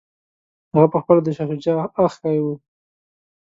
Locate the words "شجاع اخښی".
1.49-2.37